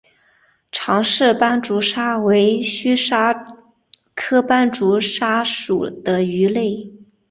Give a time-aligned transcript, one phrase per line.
[0.71, 3.45] 长鳍斑竹鲨为须鲨
[4.15, 6.91] 科斑竹鲨属的鱼类。